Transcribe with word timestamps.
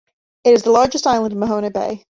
It 0.43 0.53
is 0.55 0.63
the 0.63 0.71
largest 0.71 1.05
island 1.05 1.33
in 1.33 1.39
Mahone 1.39 1.71
Bay. 1.71 2.05